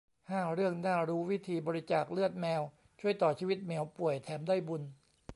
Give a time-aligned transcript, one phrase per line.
[0.29, 2.61] ห้า เรื่องน่ารู้วิธีบริจาคเลือดแมว
[2.99, 4.81] ช่วยต่อชีวิตเหมียวป่วย แถมได้บุญ